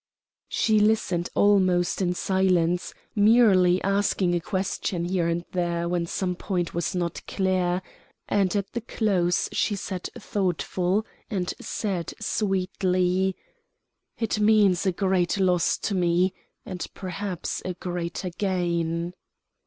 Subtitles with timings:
[0.49, 6.73] She listened almost in silence, merely asking a question here and there when some point
[6.73, 7.83] was not clear,
[8.27, 13.35] and at the close she sat thoughtful, and said sweetly:
[14.17, 16.33] "It means a great loss to me
[16.65, 19.13] and yet perhaps a greater gain."